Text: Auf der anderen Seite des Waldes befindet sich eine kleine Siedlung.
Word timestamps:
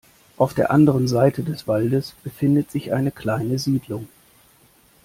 Auf 0.37 0.55
der 0.55 0.71
anderen 0.71 1.07
Seite 1.07 1.43
des 1.43 1.67
Waldes 1.67 2.15
befindet 2.23 2.71
sich 2.71 2.91
eine 2.91 3.11
kleine 3.11 3.59
Siedlung. 3.59 4.07